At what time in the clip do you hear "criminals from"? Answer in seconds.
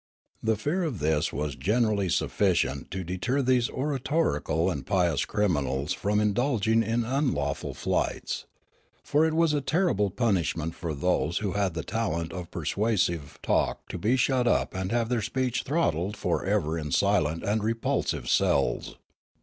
5.25-6.19